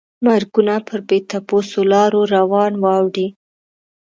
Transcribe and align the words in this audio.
مرګونه 0.25 0.75
پر 0.87 0.99
بې 1.07 1.17
تپوسو 1.29 1.81
لارو 1.91 2.21
روان 2.35 2.73
واوړي. 2.83 3.27